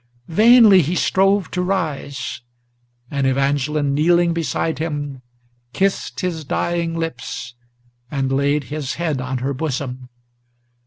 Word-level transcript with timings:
Vainly 0.33 0.81
he 0.81 0.95
strove 0.95 1.51
to 1.51 1.61
rise; 1.61 2.41
and 3.11 3.27
Evangeline, 3.27 3.93
kneeling 3.93 4.33
beside 4.33 4.79
him, 4.79 5.21
Kissed 5.73 6.21
his 6.21 6.43
dying 6.43 6.95
lips, 6.97 7.53
and 8.09 8.31
laid 8.31 8.63
his 8.73 8.95
head 8.95 9.21
on 9.21 9.37
her 9.45 9.53
bosom. 9.53 10.09